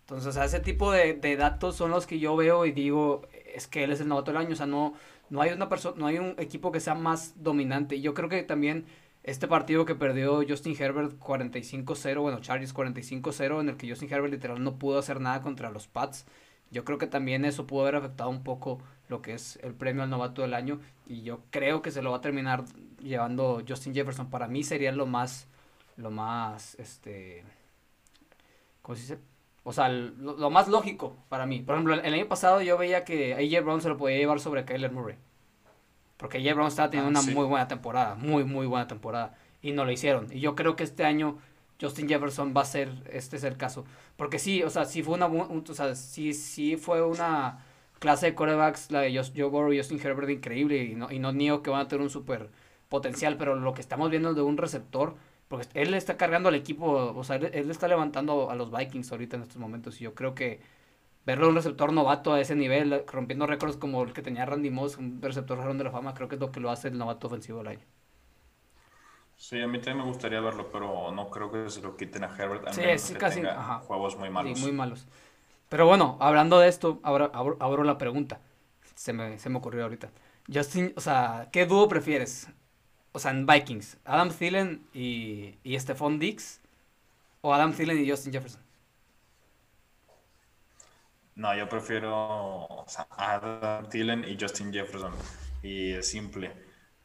[0.00, 3.22] Entonces, o ese tipo de, de datos son los que yo veo y digo,
[3.54, 4.94] es que él es el novato del año, o sea, no
[5.30, 7.96] no hay una persona, no hay un equipo que sea más dominante.
[7.96, 8.86] Y yo creo que también
[9.22, 14.32] este partido que perdió Justin Herbert 45-0, bueno, Chargers 45-0, en el que Justin Herbert
[14.32, 16.26] literal no pudo hacer nada contra los Pats.
[16.70, 20.02] Yo creo que también eso pudo haber afectado un poco lo que es el premio
[20.02, 20.80] al novato del año.
[21.06, 22.64] Y yo creo que se lo va a terminar
[23.00, 24.30] llevando Justin Jefferson.
[24.30, 25.48] Para mí sería lo más,
[25.96, 27.44] lo más, este,
[28.82, 29.18] ¿cómo se dice?
[29.68, 31.58] O sea, lo, más lógico para mí.
[31.58, 34.64] Por ejemplo, el, año pasado yo veía que AJ Brown se lo podía llevar sobre
[34.64, 35.16] Kyler Murray.
[36.18, 39.36] Porque AJ Brown estaba teniendo ah, una muy buena temporada, muy, muy buena temporada.
[39.62, 40.28] Y no lo hicieron.
[40.30, 41.38] Y yo creo que este año
[41.80, 43.84] Justin Jefferson va a ser, este es el caso.
[44.16, 47.64] Porque sí, o sea, sí fue una, o sea, sí, sí fue una
[47.98, 50.84] clase de corebacks, la de Joe Burrow y Justin Herbert increíble.
[50.84, 52.50] Y no, y no niego que van a tener un super
[52.88, 55.16] potencial, pero lo que estamos viendo de un receptor
[55.48, 59.12] Porque él está cargando al equipo, o sea, él, él está levantando a los Vikings
[59.12, 60.00] ahorita en estos momentos.
[60.00, 60.60] Y yo creo que
[61.26, 64.98] verlo un receptor novato a ese nivel, rompiendo récords como el que tenía Randy Moss,
[64.98, 67.58] un receptor de la fama, creo que es lo que lo hace el novato ofensivo
[67.58, 67.86] del año.
[69.36, 72.34] Sí, a mí también me gustaría verlo, pero no creo que se lo quiten a
[72.36, 72.66] Herbert.
[72.68, 73.84] A Sí, menos sí, que casi, tenga ajá.
[73.86, 74.54] juegos muy malos.
[74.54, 75.06] Sí, muy malos.
[75.68, 78.40] Pero bueno, hablando de esto, ahora abro, abro la pregunta.
[78.94, 80.10] Se me, se me ocurrió ahorita.
[80.52, 82.48] Justin, o sea, ¿qué dúo prefieres?
[83.16, 86.60] O sea, en Vikings, Adam Thielen y, y Stephon Diggs,
[87.40, 88.60] o Adam Thielen y Justin Jefferson.
[91.34, 92.14] No, yo prefiero
[92.64, 95.12] o sea, Adam Thielen y Justin Jefferson.
[95.62, 96.52] Y es simple.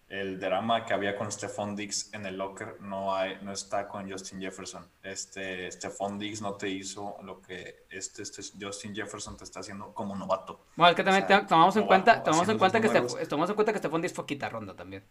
[0.08, 4.10] El drama que había con Stephon Diggs en el locker no, hay, no está con
[4.10, 4.86] Justin Jefferson.
[5.04, 9.94] Este Stephon Diggs no te hizo lo que este, este Justin Jefferson te está haciendo
[9.94, 10.60] como novato.
[10.76, 12.88] Bueno, es que también O sea, te- tomamos en novato, cuenta, tomamos en cuenta que.
[12.90, 15.04] Steph- tomamos en cuenta que Stephon Diggs fue quita ronda también.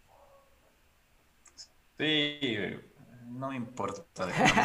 [2.00, 2.38] Sí,
[3.28, 4.02] no me importa.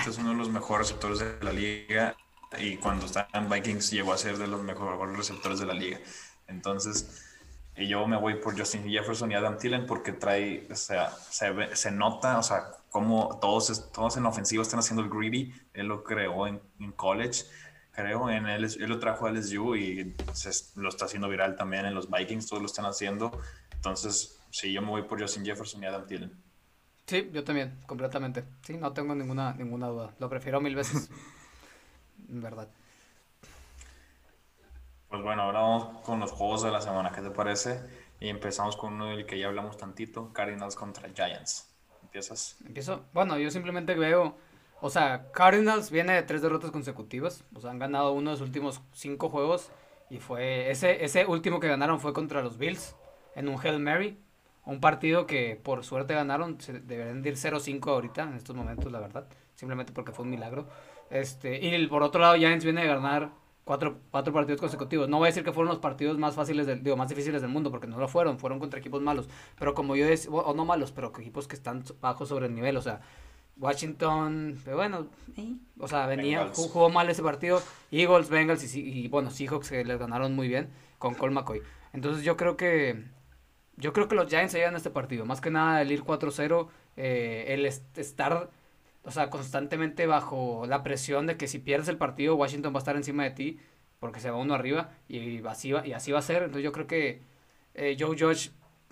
[0.07, 2.15] Es uno de los mejores receptores de la liga
[2.57, 5.99] y cuando estaba en Vikings llegó a ser de los mejores receptores de la liga.
[6.47, 7.25] Entonces,
[7.75, 11.75] yo me voy por Justin Jefferson y Adam Thielen porque trae, o sea, se, ve-
[11.75, 15.53] se nota, o sea, como todos, todos en la ofensiva están haciendo el greedy.
[15.73, 16.61] Él lo creó en,
[16.95, 17.43] college,
[17.91, 20.15] creo, en él, él lo trajo a LSU y
[20.75, 23.37] lo está haciendo viral también en los Vikings, todos lo están haciendo.
[23.73, 26.44] Entonces, sí, yo me voy por Justin Jefferson y Adam Thielen.
[27.05, 28.45] Sí, yo también, completamente.
[28.63, 30.13] Sí, no tengo ninguna, ninguna duda.
[30.19, 31.09] Lo prefiero mil veces.
[32.27, 32.67] En verdad.
[35.09, 37.79] Pues bueno, ahora vamos con los juegos de la semana, ¿qué te parece?
[38.19, 41.69] Y empezamos con uno del que ya hablamos tantito, Cardinals contra Giants.
[42.01, 42.57] ¿Empiezas?
[42.65, 43.05] Empiezo.
[43.13, 44.35] Bueno, yo simplemente veo.
[44.81, 47.43] O sea, Cardinals viene de tres derrotas consecutivas.
[47.53, 49.69] O sea, han ganado uno de sus últimos cinco juegos.
[50.09, 50.71] Y fue.
[50.71, 52.95] Ese, ese último que ganaron fue contra los Bills.
[53.35, 54.17] En un Hail Mary.
[54.65, 56.59] Un partido que por suerte ganaron.
[56.59, 59.27] Se deberían de ir 0-5 ahorita, en estos momentos, la verdad.
[59.55, 60.67] Simplemente porque fue un milagro.
[61.09, 63.29] Este, y el- por otro lado, Giants viene de ganar
[63.63, 65.07] cuatro, cuatro partidos consecutivos.
[65.07, 67.51] No voy a decir que fueron los partidos más fáciles, del, digo, más difíciles del
[67.51, 68.39] mundo, porque no lo fueron.
[68.39, 69.29] Fueron contra equipos malos.
[69.57, 72.75] Pero como yo decía, o no malos, pero equipos que están bajos sobre el nivel.
[72.77, 73.01] O sea,
[73.57, 76.57] Washington, pero bueno, eh, o sea, venía, Bengals.
[76.57, 77.61] jugó mal ese partido.
[77.91, 81.61] Eagles, Bengals y, Si- y, bueno, Seahawks que les ganaron muy bien con Cole McCoy.
[81.93, 83.05] Entonces yo creo que
[83.77, 85.25] yo creo que los Giants se llevan este partido.
[85.25, 88.49] Más que nada el ir 4-0, eh, el est- estar,
[89.03, 92.81] o sea, constantemente bajo la presión de que si pierdes el partido, Washington va a
[92.81, 93.59] estar encima de ti
[93.99, 96.37] porque se va uno arriba y así va, y así va a ser.
[96.43, 97.21] Entonces yo creo que
[97.73, 98.51] eh, Joe Judge,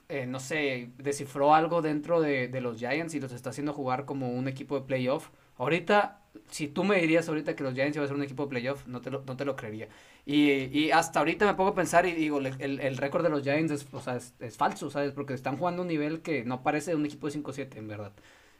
[0.10, 4.06] eh, no sé, descifró algo dentro de, de los Giants y los está haciendo jugar
[4.06, 5.30] como un equipo de playoff.
[5.58, 8.50] Ahorita, si tú me dirías ahorita que los Giants iban a ser un equipo de
[8.50, 9.88] playoff, no te lo, no te lo creería.
[10.26, 13.44] Y, y hasta ahorita me pongo a pensar y digo, el, el récord de los
[13.44, 15.12] Giants es, o sea, es, es falso, ¿sabes?
[15.14, 18.14] Porque están jugando un nivel que no parece un equipo de 5-7, en verdad.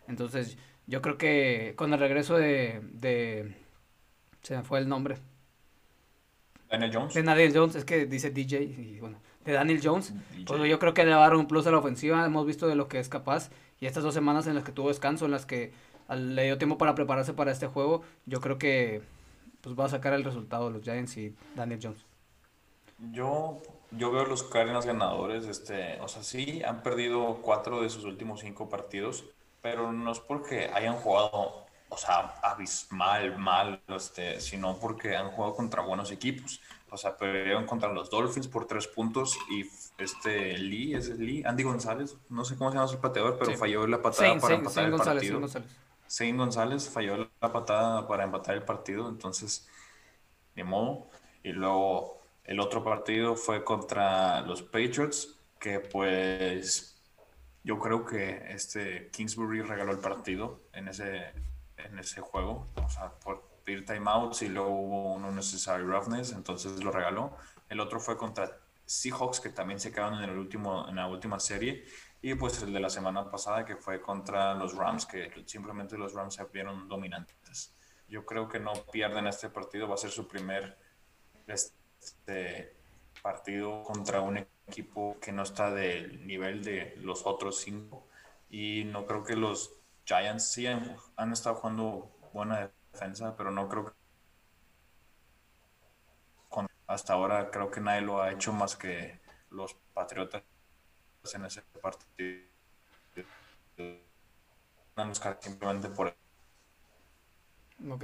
[0.08, 0.58] Entonces,
[0.88, 3.56] yo creo que con el regreso de, de...
[4.42, 5.18] Se me fue el nombre.
[6.70, 7.14] Daniel Jones.
[7.14, 10.14] De Daniel Jones, es que dice DJ, y bueno, de Daniel Jones.
[10.32, 10.46] DJ.
[10.46, 12.68] Pues yo creo que le va a dar un plus a la ofensiva, hemos visto
[12.68, 13.52] de lo que es capaz.
[13.80, 15.72] Y estas dos semanas en las que tuvo descanso, en las que
[16.08, 19.02] al- le dio tiempo para prepararse para este juego, yo creo que
[19.62, 22.06] pues va a sacar el resultado de los Giants y Daniel Jones.
[23.12, 23.62] Yo,
[23.92, 28.42] yo veo los Cardinals ganadores, este, o sea, sí, han perdido cuatro de sus últimos
[28.42, 29.26] cinco partidos,
[29.62, 35.56] pero no es porque hayan jugado, o sea, abismal, mal, este, sino porque han jugado
[35.56, 36.62] contra buenos equipos.
[36.92, 39.66] O sea, perdieron contra los Dolphins por tres puntos y
[39.98, 43.58] este Lee, es Lee, Andy González, no sé cómo se llama su pateador, pero Sí.
[43.58, 45.40] falló la patada Zane, para Zane, empatar el González, partido.
[45.40, 45.72] González.
[46.14, 49.68] Zane González falló la patada para empatar el partido, entonces,
[50.56, 51.10] ni modo.
[51.42, 57.02] Y luego el otro partido fue contra los Patriots, que pues
[57.64, 61.32] yo creo que este Kingsbury regaló el partido en ese,
[61.78, 66.84] en ese juego, o sea, por pedir timeouts y luego hubo un unnecessary roughness, entonces
[66.84, 67.36] lo regaló.
[67.70, 71.40] El otro fue contra Seahawks, que también se quedaron en, el último, en la última
[71.40, 71.86] serie.
[72.26, 76.14] Y pues el de la semana pasada, que fue contra los Rams, que simplemente los
[76.14, 77.76] Rams se vieron dominantes.
[78.08, 80.78] Yo creo que no pierden este partido, va a ser su primer
[81.48, 82.78] este,
[83.22, 88.08] partido contra un equipo que no está del nivel de los otros cinco.
[88.50, 89.74] Y no creo que los
[90.06, 93.92] Giants sí han, han estado jugando buena defensa, pero no creo que
[96.88, 100.44] hasta ahora creo que nadie lo ha hecho más que los Patriotas
[101.34, 102.42] en ese partido.
[105.40, 106.14] Simplemente por
[107.90, 108.04] Ok.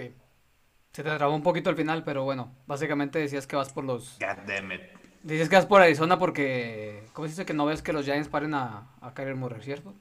[0.91, 4.17] Se te trabó un poquito al final, pero bueno, básicamente decías que vas por los...
[4.19, 4.81] God damn it.
[5.21, 7.07] Dices que vas por Arizona porque...
[7.13, 9.93] ¿Cómo se dice que no ves que los Giants paren a, a Kyler Murray, cierto?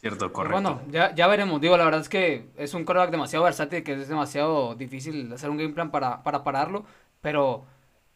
[0.00, 0.60] Cierto, correcto.
[0.60, 1.60] bueno, ya, ya veremos.
[1.60, 5.50] Digo, la verdad es que es un quarterback demasiado versátil que es demasiado difícil hacer
[5.50, 6.84] un game plan para, para pararlo,
[7.20, 7.66] pero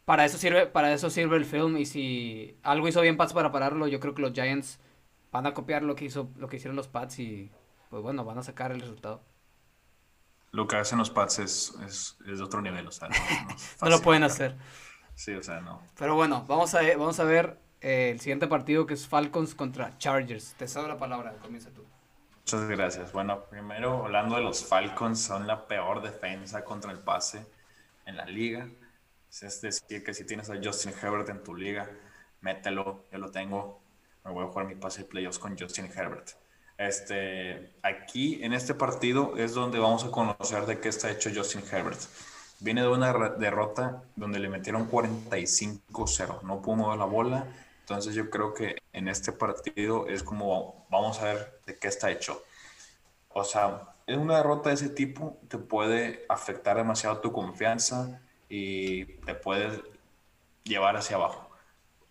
[0.07, 3.51] para eso sirve para eso sirve el film y si algo hizo bien Pats para
[3.51, 4.79] pararlo, yo creo que los Giants
[5.33, 7.51] van a copiar lo que hizo lo que hicieron los Pats y
[7.89, 9.21] pues bueno, van a sacar el resultado.
[10.51, 13.09] Lo que hacen los Pats es, es, de otro nivel, o sea,
[13.81, 14.55] no, lo pueden hacer.
[15.13, 15.81] Sí, o sea, no.
[15.99, 19.97] Pero bueno, vamos a, vamos a ver eh, el siguiente partido que es Falcons contra
[19.97, 20.53] Chargers.
[20.53, 21.83] Te cedo la palabra, comienza tú.
[22.39, 23.11] Muchas gracias.
[23.11, 27.45] Bueno, primero hablando de los Falcons, son la peor defensa contra el pase
[28.05, 28.69] en la liga.
[29.29, 31.89] Es decir, que si tienes a Justin Herbert en tu liga,
[32.41, 33.81] mételo, yo lo tengo.
[34.23, 36.31] Me voy a jugar mi pase de playoffs con Justin Herbert.
[36.77, 41.63] Este, aquí en este partido es donde vamos a conocer de qué está hecho Justin
[41.71, 41.99] Herbert.
[42.59, 47.47] Viene de una derrota donde le metieron 45-0, no pudo mover la bola.
[47.81, 52.11] Entonces yo creo que en este partido es como vamos a ver de qué está
[52.11, 52.43] hecho.
[53.29, 59.05] O sea, en una derrota de ese tipo te puede afectar demasiado tu confianza y
[59.05, 59.81] te puede
[60.63, 61.49] llevar hacia abajo.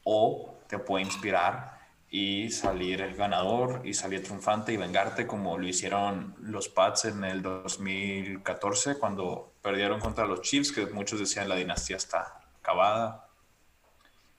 [0.04, 1.76] O te puede inspirar
[2.08, 7.24] y salir el ganador y salir triunfante y vengarte como lo hicieron los Pats en
[7.24, 13.28] el 2014 cuando perdieron contra los Chiefs, que muchos decían la dinastía está acabada.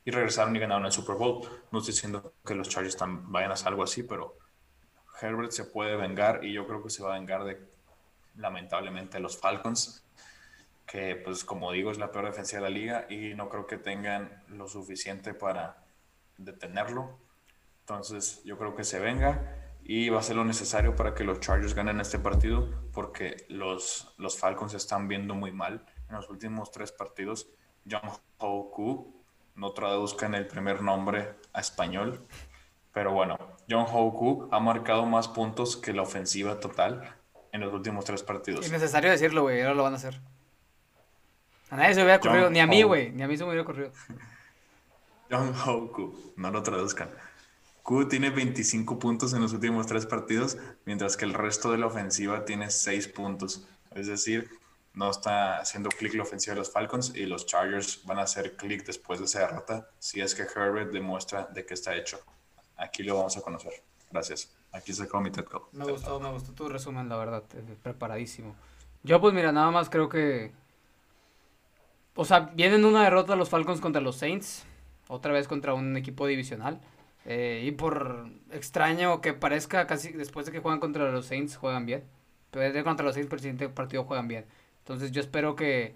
[0.06, 1.42] Y regresaron y ganaron el Super Bowl.
[1.72, 4.38] No estoy diciendo que los Chargers vayan a hacer algo así, pero
[5.22, 7.60] Herbert se puede vengar y yo creo que se va a vengar de,
[8.36, 10.07] lamentablemente, los Falcons,
[10.88, 13.78] que pues como digo es la peor defensa de la liga y no creo que
[13.78, 15.84] tengan lo suficiente para
[16.38, 17.20] detenerlo.
[17.82, 21.42] Entonces yo creo que se venga y va a ser lo necesario para que los
[21.42, 26.72] Chargers ganen este partido porque los, los Falcons están viendo muy mal en los últimos
[26.72, 27.48] tres partidos.
[27.90, 29.14] John Hoku,
[29.56, 32.22] no traduzcan el primer nombre a español,
[32.94, 33.38] pero bueno,
[33.70, 37.16] John Hoku ha marcado más puntos que la ofensiva total
[37.52, 38.66] en los últimos tres partidos.
[38.66, 40.20] Es necesario decirlo, güey, ahora lo van a hacer.
[41.70, 43.64] A nadie se hubiera ocurrido, ni a mí, güey, ni a mí se me hubiera
[43.64, 43.92] ocurrido.
[45.30, 47.10] John Hoku, no lo traduzcan.
[47.84, 51.88] Q tiene 25 puntos en los últimos tres partidos, mientras que el resto de la
[51.88, 53.68] ofensiva tiene 6 puntos.
[53.96, 54.50] Es decir,
[54.94, 58.56] no está haciendo clic la ofensiva de los Falcons y los Chargers van a hacer
[58.58, 62.20] clic después de esa derrota si es que Herbert demuestra de qué está hecho.
[62.78, 63.74] Aquí lo vamos a conocer.
[64.12, 64.52] Gracias.
[64.72, 67.44] Aquí se mi TED Me gustó, me gustó tu resumen, la verdad.
[67.54, 68.56] Eh, preparadísimo.
[69.04, 70.52] Yo pues mira, nada más creo que...
[72.20, 74.66] O sea, vienen una derrota los Falcons contra los Saints.
[75.08, 76.82] Otra vez contra un equipo divisional.
[77.26, 81.86] Eh, y por extraño que parezca, casi después de que juegan contra los Saints, juegan
[81.86, 82.04] bien.
[82.50, 84.46] Pero contra los Saints, el siguiente partido juegan bien.
[84.80, 85.94] Entonces yo espero que,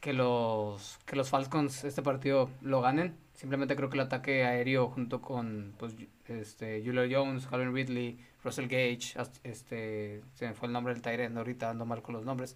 [0.00, 3.16] que, los, que los Falcons este partido lo ganen.
[3.32, 5.94] Simplemente creo que el ataque aéreo junto con pues,
[6.28, 11.36] este, Julio Jones, Calvin Ridley, Russell Gage, este, se me fue el nombre del Tyrant,
[11.38, 12.54] ahorita ando mal con los nombres.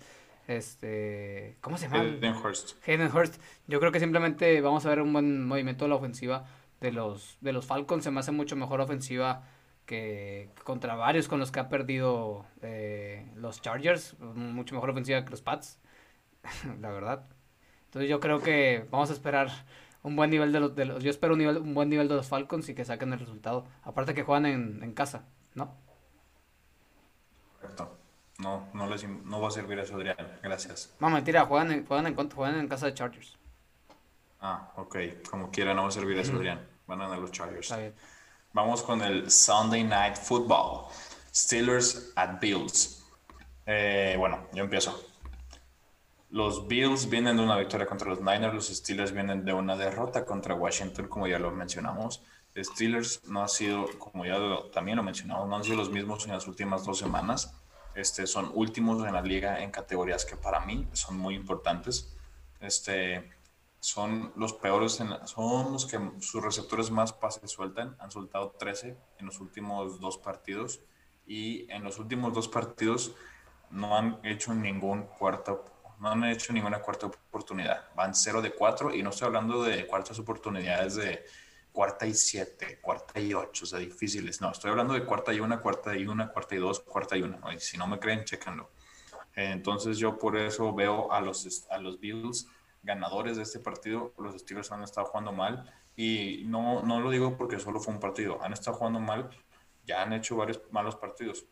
[0.48, 2.00] Este, ¿cómo se llama?
[2.00, 2.76] Hayden Hurst.
[2.88, 3.40] Hayden Hurst.
[3.68, 6.46] Yo creo que simplemente vamos a ver un buen movimiento de la ofensiva
[6.80, 9.42] de los, de los Falcons se me hace mucho mejor ofensiva
[9.86, 15.30] que contra varios con los que ha perdido eh, los Chargers, mucho mejor ofensiva que
[15.30, 15.80] los Pats,
[16.80, 17.26] la verdad.
[17.86, 19.48] Entonces yo creo que vamos a esperar
[20.02, 22.16] un buen nivel de los, de los yo espero un, nivel, un buen nivel de
[22.16, 23.66] los Falcons y que saquen el resultado.
[23.82, 25.74] Aparte que juegan en, en casa, ¿no?
[28.38, 30.16] No, no, les, no va a servir eso, Adrián.
[30.42, 30.94] Gracias.
[31.00, 33.36] No, mentira, juegan en, juegan en, juegan en casa de Chargers.
[34.40, 34.96] Ah, ok.
[35.28, 36.64] Como quiera, no va a servir eso, Adrián.
[36.86, 37.74] Van a ganar los Chargers.
[38.52, 40.86] Vamos con el Sunday Night Football.
[41.34, 43.04] Steelers at Bills.
[43.66, 45.04] Eh, bueno, yo empiezo.
[46.30, 50.24] Los Bills vienen de una victoria contra los Niners, los Steelers vienen de una derrota
[50.24, 52.22] contra Washington, como ya lo mencionamos.
[52.56, 54.38] Steelers no ha sido, como ya
[54.72, 57.54] también lo mencionamos, no han sido los mismos en las últimas dos semanas.
[57.98, 62.16] Este, son últimos en la liga en categorías que para mí son muy importantes.
[62.60, 63.28] Este,
[63.80, 67.96] son los peores, en son los que sus receptores más pases sueltan.
[67.98, 70.80] Han soltado 13 en los últimos dos partidos
[71.26, 73.16] y en los últimos dos partidos
[73.70, 75.64] no han hecho ningún cuarto,
[75.98, 77.88] no han hecho ninguna cuarta oportunidad.
[77.96, 81.24] Van 0 de 4 y no estoy hablando de cuartas oportunidades de
[81.72, 84.40] cuarta y 7, cuarta y 8, o sea, difíciles.
[84.40, 87.22] No, estoy hablando de cuarta y una, cuarta y una, cuarta y dos, cuarta y
[87.22, 87.40] una.
[87.58, 88.70] si no me creen, chéquenlo.
[89.34, 92.48] Entonces yo por eso veo a los, a los Bills
[92.82, 97.36] ganadores de este partido, los Steelers han estado jugando mal y no, no lo digo
[97.36, 99.30] porque solo fue un partido, han estado jugando mal,
[99.84, 101.46] ya han hecho varios malos partidos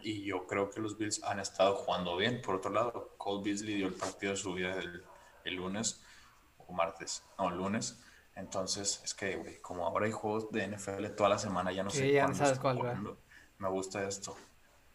[0.00, 2.40] y yo creo que los Bills han estado jugando bien.
[2.42, 5.04] Por otro lado, Cole Beasley dio el partido de su vida el,
[5.44, 6.02] el lunes
[6.58, 8.02] o martes, no, el lunes.
[8.34, 11.90] Entonces, es que, güey, como ahora hay juegos de NFL toda la semana, ya no
[11.90, 13.16] sé ya sabes cuál,
[13.58, 14.36] me gusta esto.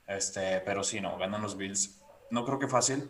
[0.08, 2.02] Este, pero sí, no, ganan los Bills.
[2.32, 3.10] No creo que fácil,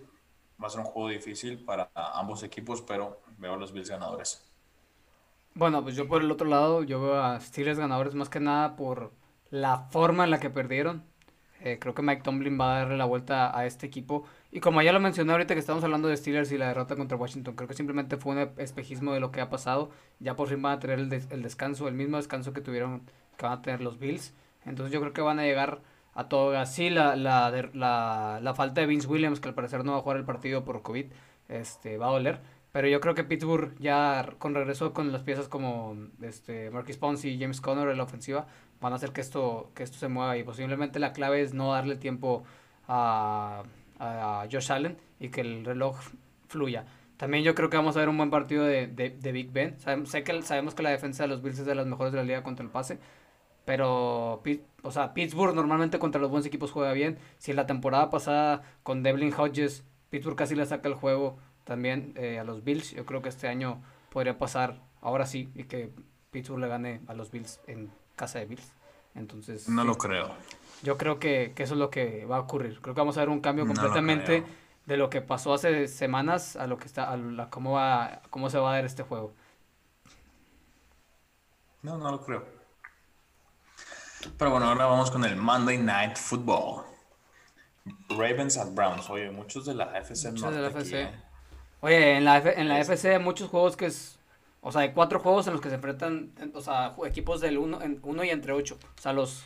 [0.61, 4.43] va a ser un juego difícil para ambos equipos, pero veo a los Bills ganadores.
[5.53, 8.75] Bueno, pues yo por el otro lado, yo veo a Steelers ganadores más que nada
[8.75, 9.11] por
[9.49, 11.03] la forma en la que perdieron.
[11.61, 14.25] Eh, creo que Mike Tomlin va a darle la vuelta a este equipo.
[14.51, 17.17] Y como ya lo mencioné ahorita que estamos hablando de Steelers y la derrota contra
[17.17, 19.89] Washington, creo que simplemente fue un espejismo de lo que ha pasado.
[20.19, 23.01] Ya por fin van a tener el, el descanso, el mismo descanso que tuvieron,
[23.37, 24.33] que van a tener los Bills.
[24.65, 25.81] Entonces yo creo que van a llegar
[26.17, 27.51] a todo así la, la,
[28.41, 30.81] la, falta de Vince Williams, que al parecer no va a jugar el partido por
[30.81, 31.05] COVID,
[31.47, 32.41] este, va a doler.
[32.71, 37.29] Pero yo creo que Pittsburgh ya con regreso con las piezas como este, Marquis Ponce
[37.29, 38.47] y James Conner en la ofensiva,
[38.81, 41.71] van a hacer que esto, que esto se mueva y posiblemente la clave es no
[41.73, 42.43] darle tiempo
[42.87, 43.63] a,
[43.99, 45.97] a Josh Allen y que el reloj
[46.47, 46.85] fluya.
[47.17, 49.75] También yo creo que vamos a ver un buen partido de, de, de Big Ben.
[50.05, 52.23] sé que sabemos que la defensa de los Bills es de las mejores de la
[52.23, 52.99] liga contra el pase,
[53.65, 54.41] pero,
[54.83, 57.17] o sea, Pittsburgh normalmente contra los buenos equipos juega bien.
[57.37, 62.13] Si en la temporada pasada con Devlin Hodges, Pittsburgh casi le saca el juego también
[62.15, 65.91] eh, a los Bills, yo creo que este año podría pasar ahora sí y que
[66.31, 68.73] Pittsburgh le gane a los Bills en casa de Bills.
[69.15, 69.67] Entonces.
[69.67, 70.29] No lo creo.
[70.83, 72.79] Yo creo que, eso es lo que va a ocurrir.
[72.81, 74.43] Creo que vamos a ver un cambio completamente
[74.85, 78.57] de lo que pasó hace semanas a lo que está, a, cómo va, cómo se
[78.57, 79.33] va a dar este juego.
[81.81, 82.45] No, no lo creo.
[84.37, 86.83] Pero bueno, ahora vamos con el Monday Night Football.
[88.09, 89.09] Ravens at Browns.
[89.09, 91.01] Oye, muchos de la FC muchos de la FC.
[91.01, 91.11] ¿eh?
[91.81, 94.19] Oye, en la, en la FC hay muchos juegos que es...
[94.61, 97.81] O sea, hay cuatro juegos en los que se enfrentan, o sea, equipos del uno,
[97.81, 98.77] en, uno y entre ocho.
[98.97, 99.45] O sea, los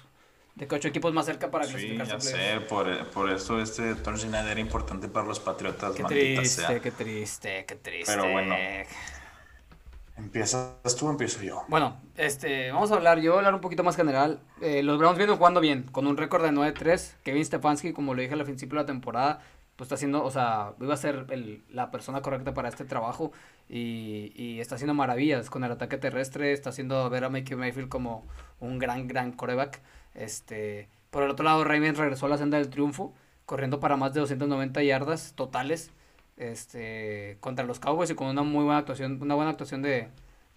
[0.55, 2.19] de que ocho equipos más cerca para clasificarse.
[2.19, 5.93] Sí, ya sé, por, por, eso este Thursday Night era importante para los Patriotas.
[5.95, 8.11] Qué triste, qué triste, qué triste.
[8.11, 8.55] Pero bueno,
[10.17, 11.63] ¿Empiezas tú o empiezo yo?
[11.67, 14.39] Bueno, este, vamos a hablar, yo voy a hablar un poquito más general.
[14.61, 17.15] Eh, los Browns vienen jugando bien, con un récord de 9-3.
[17.23, 19.41] Kevin Stefanski, como lo dije al principio de la temporada,
[19.75, 23.31] pues está haciendo, o sea, iba a ser el, la persona correcta para este trabajo
[23.67, 27.89] y, y, está haciendo maravillas con el ataque terrestre, está haciendo ver a Mickey Mayfield
[27.89, 28.23] como
[28.59, 29.81] un gran, gran coreback.
[30.13, 33.13] Este, por el otro lado, Ravens regresó a la senda del triunfo,
[33.45, 35.91] corriendo para más de 290 yardas totales
[36.37, 40.07] este, contra los Cowboys y con una muy buena actuación, una buena actuación de,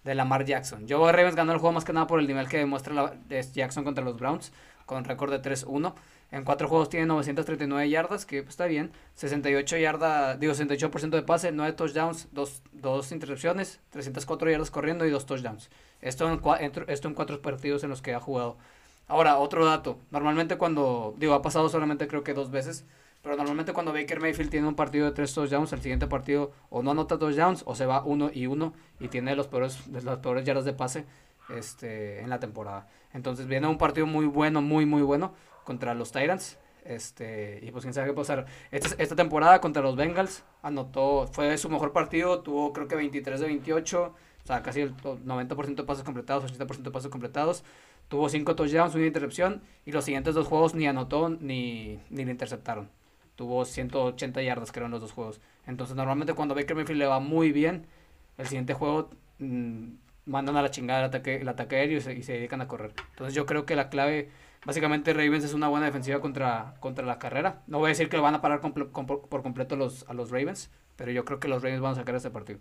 [0.03, 0.85] de Lamar Jackson.
[0.87, 3.17] Joe Ravens ganó el juego más que nada por el nivel que demuestra
[3.53, 4.53] Jackson contra los Browns,
[4.85, 5.93] con récord de 3-1.
[6.31, 8.91] En cuatro juegos tiene 939 yardas, que pues, está bien.
[9.15, 15.11] 68 yardas, digo 68% de pase, 9 touchdowns, 2, dos intercepciones, 304 yardas corriendo y
[15.11, 15.69] 2 touchdowns.
[16.01, 16.41] Esto en,
[16.87, 18.57] esto en cuatro partidos en los que ha jugado.
[19.07, 19.99] Ahora, otro dato.
[20.11, 22.85] Normalmente cuando, digo, ha pasado solamente creo que dos veces
[23.25, 26.83] pero normalmente cuando Baker Mayfield tiene un partido de tres touchdowns, el siguiente partido o
[26.83, 30.45] no anota touchdowns o se va uno y uno y tiene los peores, las peores
[30.45, 31.05] yardas de pase
[31.49, 32.87] este, en la temporada.
[33.13, 36.59] Entonces viene un partido muy bueno, muy, muy bueno contra los Tyrants.
[36.83, 38.45] Este, y pues quién sabe qué pasar.
[38.69, 43.47] Esta, temporada contra los Bengals anotó, fue su mejor partido, tuvo creo que 23 de
[43.47, 47.63] 28, o sea, casi el 90% de pases completados, 80% de pases completados.
[48.07, 52.31] Tuvo 5 touchdowns, una intercepción y los siguientes dos juegos ni anotó ni, ni le
[52.31, 52.89] interceptaron
[53.35, 55.41] tuvo 180 yardas creo en los dos juegos.
[55.67, 57.85] Entonces normalmente cuando Baker Mayfield le va muy bien,
[58.37, 59.87] el siguiente juego mm,
[60.25, 62.67] mandan a la chingada el ataque, el ataque aéreo y se, y se, dedican a
[62.67, 62.93] correr.
[63.11, 64.29] Entonces yo creo que la clave,
[64.65, 67.61] básicamente Ravens es una buena defensiva contra, contra la carrera.
[67.67, 70.71] No voy a decir que lo van a parar por completo los, a los Ravens,
[70.95, 72.59] pero yo creo que los Ravens van a sacar este partido.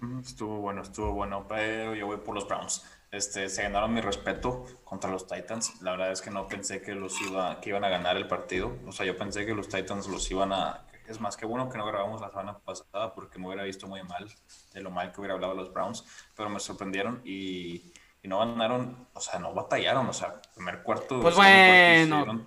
[0.00, 2.84] Mm, estuvo bueno, estuvo bueno, pero yo voy por los Browns.
[3.10, 5.80] Este, se ganaron mi respeto contra los Titans.
[5.80, 8.76] La verdad es que no pensé que los iba, que iban a ganar el partido.
[8.86, 10.82] O sea, yo pensé que los Titans los iban a.
[11.06, 14.02] Es más que bueno que no grabamos la semana pasada porque me hubiera visto muy
[14.02, 14.28] mal
[14.74, 17.92] de lo mal que hubiera hablado los Browns, pero me sorprendieron y,
[18.22, 20.08] y no ganaron, o sea, no batallaron.
[20.08, 21.20] O sea, primer cuarto.
[21.20, 22.44] Pues bueno,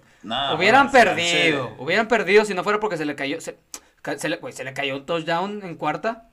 [0.55, 1.73] hubieran perdido.
[1.79, 3.39] Hubieran perdido si no fuera porque se le cayó.
[3.39, 3.57] Se,
[4.17, 6.29] se, le, se le cayó un touchdown en cuarta.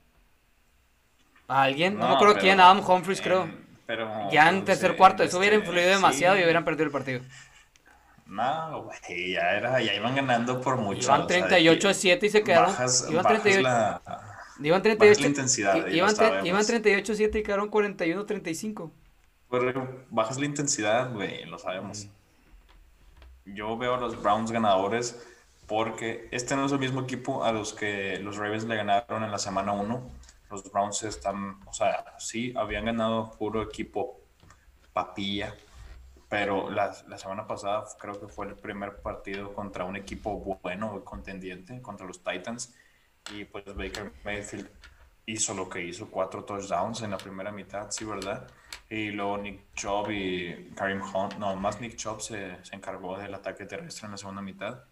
[1.49, 1.97] ¿A alguien?
[1.97, 3.49] No, me acuerdo quién, Adam Humphries, creo.
[3.87, 7.21] Pero, ya en tercer cuarto, eso hubiera este, influido demasiado y hubieran perdido el partido.
[8.27, 11.03] No, güey, ya, era, ya iban ganando por mucho.
[11.03, 12.75] Iban 38 a 7 y se quedaron.
[13.09, 13.63] iban 38.
[13.63, 14.03] La,
[14.61, 15.21] iban 38.
[15.21, 15.87] La intensidad.
[15.87, 18.93] Iban, iban 38 a 7 y quedaron 41 a 35.
[20.11, 22.09] bajas la intensidad, güey, lo sabemos.
[23.45, 25.25] Yo veo a los Browns ganadores
[25.69, 29.31] porque este no es el mismo equipo a los que los Ravens le ganaron en
[29.31, 30.16] la semana 1
[30.51, 34.21] los Browns están, o sea, sí, habían ganado puro equipo
[34.93, 35.55] papilla,
[36.29, 41.05] pero la, la, semana pasada creo que fue el primer partido contra un equipo bueno,
[41.05, 42.75] contendiente, contra los Titans,
[43.33, 44.71] y pues Baker Mayfield
[45.27, 48.49] hizo lo que hizo, cuatro touchdowns en la primera mitad, sí, ¿verdad?
[48.89, 53.35] Y luego Nick Chubb y Karim Hunt, no, más Nick Chubb se, se encargó del
[53.35, 54.85] ataque terrestre en la segunda mitad.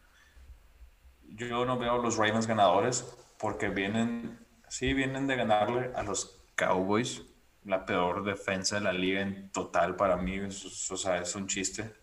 [1.22, 4.38] Yo no veo a los Ravens ganadores porque vienen,
[4.74, 7.22] sí, vienen de ganarle a los Cowboys,
[7.64, 11.94] la peor defensa de la liga en total para mí, o sea, es un chiste.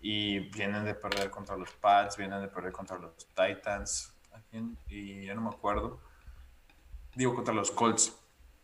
[0.00, 4.14] Y vienen de perder contra los Pats, vienen de perder contra los Titans,
[4.86, 6.00] y ya no me acuerdo.
[7.16, 8.16] Digo, contra los Colts.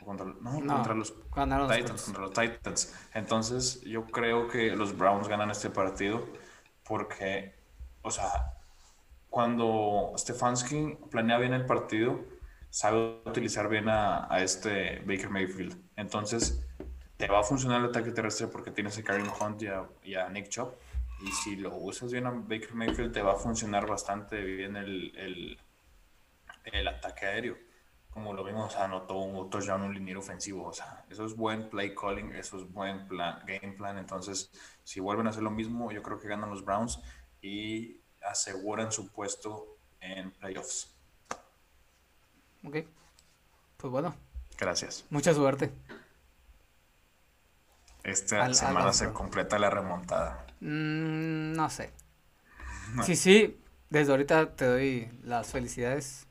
[0.05, 2.95] Contra, no, contra los Titans, contra los Titans.
[3.13, 6.25] Entonces, yo creo que los Browns ganan este partido
[6.85, 7.55] porque,
[8.03, 8.55] o sea,
[9.29, 12.38] cuando Stefanski planea bien el partido,
[12.71, 15.77] sabe utilizar bien a, este Baker Mayfield.
[15.97, 16.65] Entonces,
[17.17, 19.63] te va a funcionar el ataque terrestre porque tienes a Karim Hunt
[20.05, 20.73] y a, Nick Chubb.
[21.21, 25.17] Y si lo usas bien a Baker Mayfield, te va a funcionar bastante bien el,
[25.17, 25.59] el,
[26.65, 27.57] el ataque aéreo.
[28.11, 30.67] Como lo vimos, anotó un touchdown, un liniero ofensivo.
[30.67, 33.99] O sea, eso es buen play calling, eso es buen plan, game plan.
[33.99, 34.51] Entonces,
[34.85, 37.01] si vuelven a hacer lo mismo, yo creo que ganan los Browns
[37.43, 40.98] y aseguran su puesto en playoffs.
[42.65, 42.77] Ok.
[43.77, 44.15] Pues bueno.
[44.59, 45.05] Gracias.
[45.11, 45.71] Mucha suerte.
[48.03, 50.47] Esta semana se completa la remontada.
[50.61, 51.93] Mm, no sé.
[53.05, 56.27] Sí, sí, desde ahorita te doy las felicidades.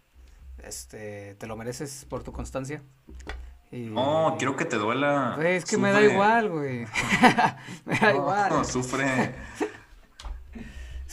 [0.58, 2.82] Este, te lo mereces por tu constancia.
[3.72, 5.38] no, quiero que te duela.
[5.42, 6.88] es que me da igual, güey.
[7.86, 8.50] me da igual.
[8.50, 9.36] No, sufre.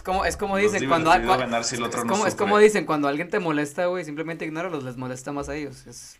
[0.04, 4.44] Es como, es como dicen cuando, es, como, dicen cuando alguien te molesta, güey, simplemente
[4.44, 5.86] ignóralo, les molesta más a ellos.
[5.86, 6.18] Es...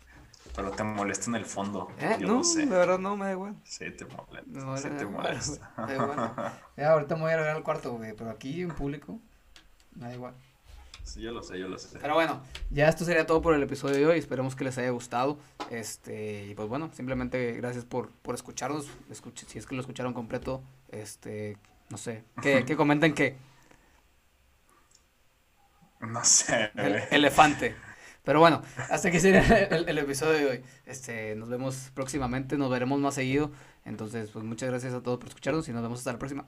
[0.55, 1.91] Pero te molesta en el fondo.
[1.99, 2.17] ¿Eh?
[2.19, 3.55] no, de verdad no, me da igual.
[3.63, 4.77] Sí, te molesta.
[4.77, 6.59] sí, te molesta.
[6.75, 9.19] Ya, ahorita me voy a ir al cuarto, güey, pero aquí en público,
[9.93, 10.33] me da igual.
[11.03, 11.99] Sí, yo lo sé, yo lo sé.
[12.01, 14.17] Pero bueno, ya esto sería todo por el episodio de hoy.
[14.17, 15.37] Esperemos que les haya gustado.
[15.69, 18.87] Este, y pues bueno, simplemente gracias por, por escucharnos.
[19.11, 21.59] Escuche, si es que lo escucharon completo, este,
[21.91, 23.53] no sé, que, que comenten que.
[26.05, 26.71] No sé.
[27.11, 27.75] elefante.
[28.23, 30.63] Pero bueno, hasta aquí sería el, episodio de hoy.
[30.85, 33.51] Este, nos vemos próximamente, nos veremos más seguido.
[33.85, 36.45] Entonces, pues muchas gracias a todos por escucharnos y nos vemos hasta la próxima.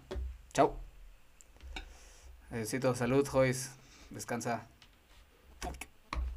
[0.54, 0.80] Chao.
[2.50, 3.70] Necesito salud, Joyce.
[4.10, 4.68] Descansa.